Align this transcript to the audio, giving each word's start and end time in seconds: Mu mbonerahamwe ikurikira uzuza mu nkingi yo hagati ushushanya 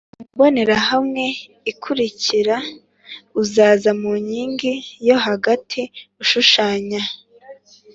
Mu 0.19 0.23
mbonerahamwe 0.33 1.23
ikurikira 1.71 2.55
uzuza 3.41 3.91
mu 4.01 4.11
nkingi 4.23 4.73
yo 5.07 5.17
hagati 5.25 5.81
ushushanya 6.21 7.01